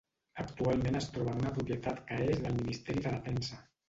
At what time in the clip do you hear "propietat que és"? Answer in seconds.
1.57-2.41